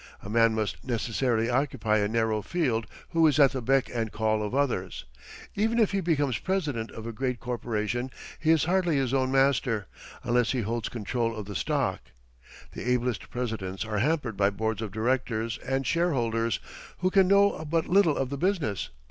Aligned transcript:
A 0.23 0.31
man 0.31 0.55
must 0.55 0.83
necessarily 0.83 1.47
occupy 1.47 1.99
a 1.99 2.07
narrow 2.07 2.41
field 2.41 2.87
who 3.09 3.27
is 3.27 3.37
at 3.39 3.51
the 3.51 3.61
beck 3.61 3.87
and 3.93 4.11
call 4.11 4.41
of 4.41 4.55
others. 4.55 5.05
Even 5.53 5.77
if 5.77 5.91
he 5.91 6.01
becomes 6.01 6.39
president 6.39 6.89
of 6.89 7.05
a 7.05 7.11
great 7.11 7.39
corporation 7.39 8.09
he 8.39 8.49
is 8.49 8.63
hardly 8.63 8.95
his 8.95 9.13
own 9.13 9.31
master, 9.31 9.85
unless 10.23 10.53
he 10.53 10.61
holds 10.61 10.89
control 10.89 11.35
of 11.35 11.45
the 11.45 11.53
stock. 11.53 11.99
The 12.71 12.89
ablest 12.91 13.29
presidents 13.29 13.85
are 13.85 13.99
hampered 13.99 14.37
by 14.37 14.49
boards 14.49 14.81
of 14.81 14.91
directors 14.91 15.59
and 15.59 15.85
shareholders, 15.85 16.59
who 17.01 17.11
can 17.11 17.27
know 17.27 17.63
but 17.69 17.85
little 17.87 18.17
of 18.17 18.31
the 18.31 18.37
business. 18.39 18.89